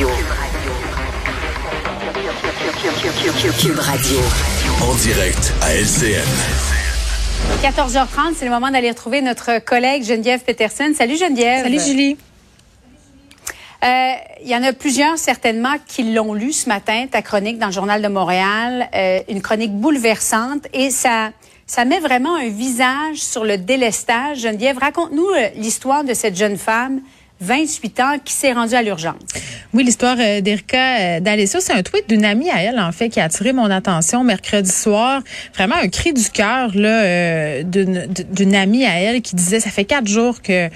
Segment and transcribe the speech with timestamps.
[0.00, 0.16] Radio.
[3.60, 4.18] Cube Radio.
[4.80, 6.24] En direct à LCN.
[7.62, 10.92] 14h30, c'est le moment d'aller retrouver notre collègue Geneviève Peterson.
[10.94, 11.64] Salut Geneviève.
[11.64, 12.16] Salut Julie.
[13.84, 17.66] Euh, il y en a plusieurs certainement qui l'ont lu ce matin, ta chronique dans
[17.66, 21.32] le Journal de Montréal, euh, une chronique bouleversante et ça,
[21.66, 24.38] ça met vraiment un visage sur le délestage.
[24.38, 27.02] Geneviève, raconte-nous euh, l'histoire de cette jeune femme
[27.40, 29.14] 28 ans qui s'est rendue à l'urgence.
[29.72, 33.08] Oui, l'histoire euh, d'Erika euh, d'Alessio, c'est un tweet d'une amie à elle, en fait,
[33.08, 35.22] qui a attiré mon attention mercredi soir.
[35.54, 39.84] Vraiment un cri du cœur là euh, d'une amie à elle qui disait, ça fait
[39.84, 40.68] quatre jours que,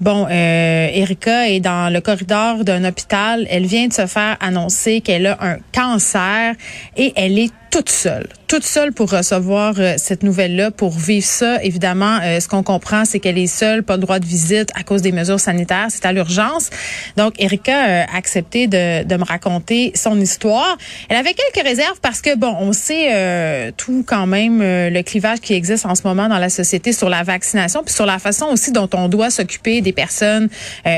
[0.00, 3.46] bon, euh, Erika est dans le corridor d'un hôpital.
[3.50, 6.54] Elle vient de se faire annoncer qu'elle a un cancer
[6.96, 11.60] et elle est toute seule, toute seule pour recevoir euh, cette nouvelle-là, pour vivre ça.
[11.64, 14.84] Évidemment, euh, ce qu'on comprend, c'est qu'elle est seule, pas le droit de visite à
[14.84, 15.88] cause des mesures sanitaires.
[15.88, 16.70] C'est à l'urgence.
[17.16, 20.78] Donc, Erika a accepté de, de, me raconter son histoire.
[21.08, 25.40] Elle avait quelques réserves parce que, bon, on sait euh, tout quand même le clivage
[25.40, 28.46] qui existe en ce moment dans la société sur la vaccination, puis sur la façon
[28.52, 30.48] aussi dont on doit s'occuper des personnes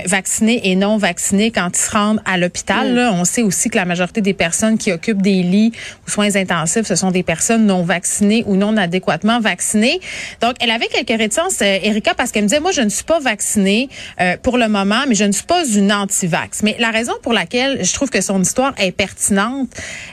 [0.04, 2.92] vaccinées et non vaccinées quand ils se rendent à l'hôpital.
[2.92, 3.14] Mm.
[3.14, 5.72] On sait aussi que la majorité des personnes qui occupent des lits
[6.06, 10.00] ou soins intensifs ce sont des personnes non vaccinées ou non adéquatement vaccinées.
[10.40, 13.04] Donc, elle avait quelques réticences, euh, Erika, parce qu'elle me disait, moi, je ne suis
[13.04, 13.88] pas vaccinée
[14.20, 16.62] euh, pour le moment, mais je ne suis pas une anti-vax.
[16.62, 19.68] Mais la raison pour laquelle je trouve que son histoire est pertinente,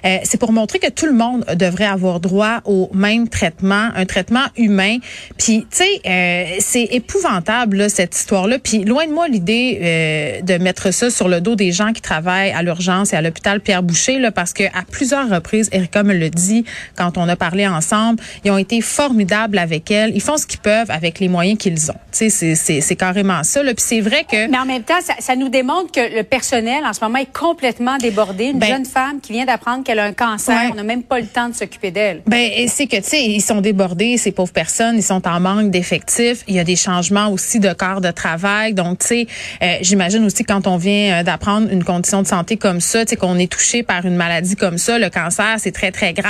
[0.05, 4.05] euh, c'est pour montrer que tout le monde devrait avoir droit au même traitement, un
[4.05, 4.97] traitement humain.
[5.38, 8.59] Puis, tu sais, c'est épouvantable, cette histoire-là.
[8.59, 12.51] Puis, loin de moi l'idée de mettre ça sur le dos des gens qui travaillent
[12.51, 16.29] à l'urgence et à l'hôpital Pierre Boucher, parce que à plusieurs reprises, Erika me le
[16.35, 18.21] dit, quand on a parlé ensemble.
[18.43, 20.15] Ils ont été formidables avec elle.
[20.15, 21.95] Ils font ce qu'ils peuvent avec les moyens qu'ils ont.
[22.11, 23.61] Tu sais, c'est carrément ça.
[23.63, 24.47] Puis c'est vrai que...
[24.47, 27.31] Mais en même temps, ça, ça, nous démontre que le personnel, en ce moment, est
[27.31, 28.45] complètement débordé.
[28.45, 31.19] Une ben, jeune femme qui vient d'apprendre qu'elle a un cancer, on n'a même pas
[31.19, 32.21] le temps de s'occuper d'elle.
[32.27, 34.95] Ben, c'est que, tu sais, ils sont débordés, ces pauvres personnes.
[34.97, 36.43] Ils sont en manque d'effectifs.
[36.47, 38.73] Il y a des changements aussi de corps de travail.
[38.73, 39.27] Donc, tu sais,
[39.61, 43.11] euh, j'imagine aussi quand on vient euh, d'apprendre une condition de santé comme ça, tu
[43.11, 46.22] sais, qu'on est touché par une maladie comme ça, le cancer, c'est très, très grave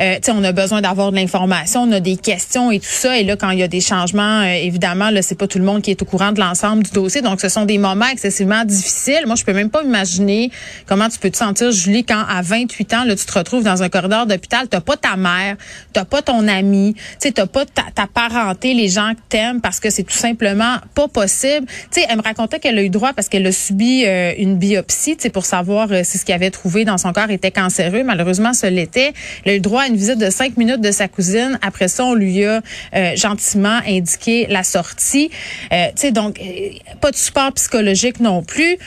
[0.00, 3.18] euh, on a besoin d'avoir de l'information, on a des questions et tout ça.
[3.18, 5.64] Et là, quand il y a des changements, euh, évidemment, là, c'est pas tout le
[5.64, 7.22] monde qui est au courant de l'ensemble du dossier.
[7.22, 9.22] Donc, ce sont des moments excessivement difficiles.
[9.26, 10.50] Moi, je peux même pas imaginer
[10.86, 13.82] comment tu peux te sentir, Julie, quand à 28 ans, là, tu te retrouves dans
[13.82, 15.56] un corridor d'hôpital, t'as pas ta mère,
[15.92, 19.90] t'as pas ton ami, tu t'as pas ta, parenté, les gens que t'aimes, parce que
[19.90, 21.66] c'est tout simplement pas possible.
[21.90, 24.56] Tu sais, elle me racontait qu'elle a eu droit parce qu'elle a subi euh, une
[24.56, 28.02] biopsie, tu pour savoir si ce qu'elle avait trouvé dans son corps était cancéreux.
[28.02, 29.12] Malheureusement, ce l'était.
[29.44, 31.58] Elle a eu droit à une visite de cinq minutes de sa cousine.
[31.62, 32.60] Après ça, on lui a
[32.94, 35.30] euh, gentiment indiqué la sortie.
[35.72, 36.70] Euh, tu sais, donc, euh,
[37.00, 38.78] pas de support psychologique non plus.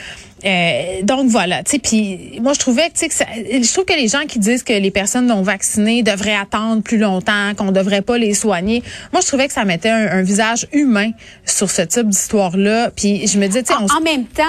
[0.43, 3.93] Euh, donc voilà, tu sais, puis moi je trouvais que, que ça, je trouve que
[3.93, 8.01] les gens qui disent que les personnes non vaccinées devraient attendre plus longtemps, qu'on devrait
[8.01, 8.81] pas les soigner,
[9.11, 11.11] moi je trouvais que ça mettait un, visage humain
[11.45, 12.91] sur ce type d'histoire-là.
[12.95, 14.43] Puis je me disais, tu sais, en, même temps,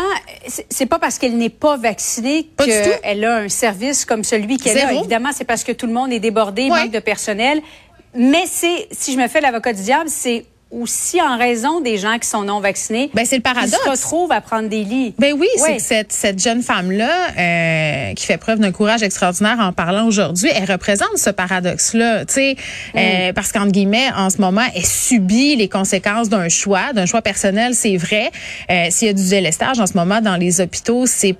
[0.69, 4.92] c'est pas parce qu'elle n'est pas vaccinée qu'elle a un service comme celui qu'elle a.
[4.92, 7.60] Évidemment, c'est parce que tout le monde est débordé, manque de personnel.
[8.14, 12.19] Mais c'est, si je me fais l'avocat du diable, c'est aussi en raison des gens
[12.19, 13.10] qui sont non vaccinés.
[13.15, 13.77] Ben c'est le paradoxe.
[13.77, 15.15] Qui se retrouvent à prendre des lits.
[15.19, 19.03] Ben oui, c'est que cette, cette jeune femme là euh, qui fait preuve d'un courage
[19.03, 22.56] extraordinaire en parlant aujourd'hui, elle représente ce paradoxe là, tu sais,
[22.97, 23.34] euh, mm.
[23.34, 27.75] parce qu'entre guillemets en ce moment elle subit les conséquences d'un choix, d'un choix personnel,
[27.75, 28.31] c'est vrai.
[28.71, 31.37] Euh, S'il y a du délestage en ce moment dans les hôpitaux, c'est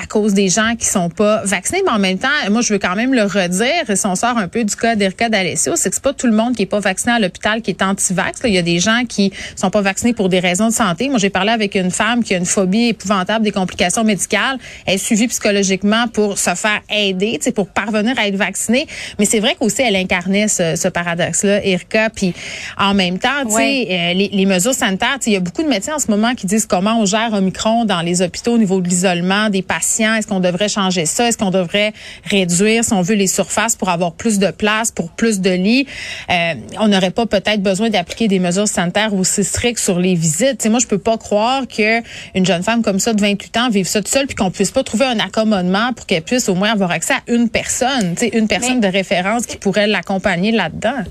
[0.00, 2.78] à cause des gens qui sont pas vaccinés, mais en même temps, moi, je veux
[2.78, 5.94] quand même le redire, si on sort un peu du cas d'Erika d'Alessio, c'est que
[5.94, 8.40] c'est pas tout le monde qui est pas vacciné à l'hôpital qui est anti-vax.
[8.44, 11.08] Il y a des gens qui sont pas vaccinés pour des raisons de santé.
[11.08, 14.58] Moi, j'ai parlé avec une femme qui a une phobie épouvantable des complications médicales.
[14.86, 18.86] Elle est suivie psychologiquement pour se faire aider, pour parvenir à être vaccinée.
[19.18, 22.10] Mais c'est vrai qu'aussi, elle incarnait ce, ce paradoxe-là, Erika.
[22.10, 22.34] Puis
[22.78, 25.68] en même temps, tu sais, euh, les, les, mesures sanitaires, il y a beaucoup de
[25.68, 28.80] médecins en ce moment qui disent comment on gère Omicron dans les hôpitaux au niveau
[28.80, 31.28] de l'isolement des patients est-ce qu'on devrait changer ça?
[31.28, 31.92] Est-ce qu'on devrait
[32.24, 35.86] réduire, si on veut, les surfaces pour avoir plus de place, pour plus de lits?
[36.30, 40.58] Euh, on n'aurait pas peut-être besoin d'appliquer des mesures sanitaires aussi strictes sur les visites.
[40.58, 42.00] T'sais, moi, je peux pas croire que
[42.34, 44.70] une jeune femme comme ça de 28 ans vive ça toute seule puis qu'on puisse
[44.70, 48.48] pas trouver un accommodement pour qu'elle puisse au moins avoir accès à une personne, une
[48.48, 51.04] personne de référence qui pourrait l'accompagner là-dedans.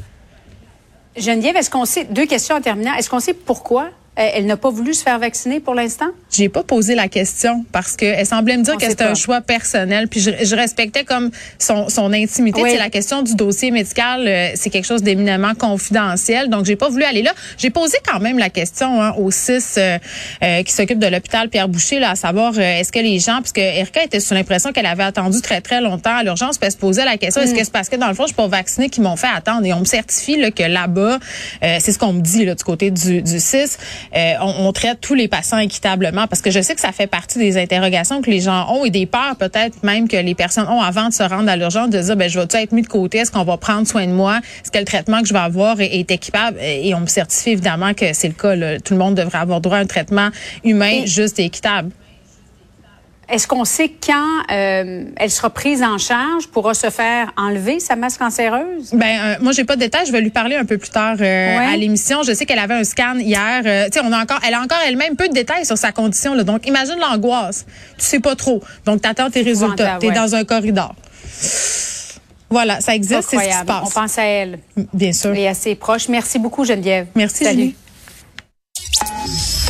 [1.18, 4.70] Geneviève, est-ce qu'on sait, deux questions en terminant, est-ce qu'on sait pourquoi elle n'a pas
[4.70, 6.08] voulu se faire vacciner pour l'instant?
[6.32, 9.42] J'ai pas posé la question parce qu'elle semblait me dire On que c'était un choix
[9.42, 10.08] personnel.
[10.08, 12.62] Puis je, je respectais comme son, son intimité.
[12.62, 12.72] Oui.
[12.72, 16.50] C'est la question du dossier médical, euh, c'est quelque chose d'éminemment confidentiel.
[16.50, 17.34] Donc j'ai pas voulu aller là.
[17.58, 19.98] J'ai posé quand même la question hein, aux six euh,
[20.44, 23.40] euh, qui s'occupent de l'hôpital Pierre Boucher, là, à savoir euh, est-ce que les gens,
[23.42, 26.72] puisque Erika était sous l'impression qu'elle avait attendu très très longtemps à l'urgence, puis elle
[26.72, 27.46] se posait la question Mm.
[27.46, 29.28] est-ce que c'est parce que dans le fond je suis pas vaccinée qui m'ont fait
[29.28, 29.66] attendre?
[29.66, 31.20] Et on me certifie là, que là-bas,
[31.64, 33.78] euh, c'est ce qu'on me dit là, du côté du, du 6,
[34.16, 37.08] euh, on, on traite tous les patients équitablement parce que je sais que ça fait
[37.08, 40.68] partie des interrogations que les gens ont et des peurs peut-être même que les personnes
[40.68, 42.88] ont avant de se rendre à l'urgence de dire ben je vais-tu être mis de
[42.88, 45.40] côté, est-ce qu'on va prendre soin de moi, est-ce que le traitement que je vais
[45.40, 46.58] avoir est, est équipable?
[46.62, 48.56] Et on me certifie évidemment que c'est le cas.
[48.56, 48.80] là.
[48.80, 50.30] Tout le monde devrait avoir droit à un traitement
[50.64, 51.92] humain juste et équitable.
[53.32, 57.96] Est-ce qu'on sait quand euh, elle sera prise en charge, pourra se faire enlever sa
[57.96, 58.90] masse cancéreuse?
[58.94, 61.16] Ben euh, moi j'ai pas de détails, je vais lui parler un peu plus tard
[61.20, 61.74] euh, Ouais.
[61.74, 62.24] à l'émission.
[62.24, 63.62] Je sais qu'elle avait un scan hier.
[63.66, 65.92] Euh, tu sais on a encore elle a encore elle-même peu de détails sur sa
[65.92, 66.44] condition là.
[66.44, 67.66] Donc imagine l'angoisse.
[67.98, 68.62] Tu sais pas trop.
[68.86, 69.74] Donc t'attends tes résultats.
[69.74, 70.14] épouvantable, T'es ouais.
[70.16, 70.94] dans un corridor.
[72.50, 73.72] Voilà, ça existe, c'est ce qui se Incroyable.
[73.72, 73.94] On passe.
[73.94, 74.60] pense à elle
[74.94, 75.34] Bien sûr.
[75.34, 76.10] et à ses proches.
[76.10, 77.08] Merci beaucoup, Geneviève.
[77.16, 77.58] Merci, Salut.
[77.60, 77.76] Julie.